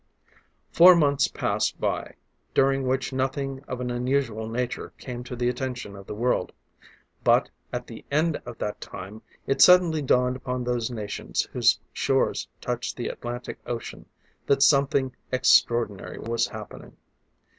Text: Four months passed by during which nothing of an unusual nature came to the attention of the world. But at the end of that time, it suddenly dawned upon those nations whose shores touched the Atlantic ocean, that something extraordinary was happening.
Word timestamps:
Four 0.71 0.95
months 0.95 1.27
passed 1.27 1.79
by 1.79 2.15
during 2.55 2.87
which 2.87 3.13
nothing 3.13 3.63
of 3.67 3.79
an 3.81 3.91
unusual 3.91 4.49
nature 4.49 4.93
came 4.97 5.23
to 5.25 5.35
the 5.35 5.47
attention 5.47 5.95
of 5.95 6.07
the 6.07 6.15
world. 6.15 6.53
But 7.23 7.51
at 7.71 7.85
the 7.85 8.03
end 8.09 8.37
of 8.43 8.57
that 8.57 8.81
time, 8.81 9.21
it 9.45 9.61
suddenly 9.61 10.01
dawned 10.01 10.35
upon 10.37 10.63
those 10.63 10.89
nations 10.89 11.47
whose 11.53 11.79
shores 11.93 12.47
touched 12.59 12.97
the 12.97 13.09
Atlantic 13.09 13.59
ocean, 13.67 14.07
that 14.47 14.63
something 14.63 15.15
extraordinary 15.31 16.17
was 16.17 16.47
happening. 16.47 16.97